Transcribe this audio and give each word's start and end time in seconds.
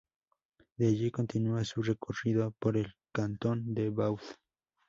De 0.79 0.87
allí 0.87 1.11
continúa 1.11 1.63
su 1.63 1.83
recorrido 1.83 2.55
por 2.57 2.75
el 2.75 2.95
cantón 3.13 3.75
de 3.75 3.91
Vaud. 3.91 4.19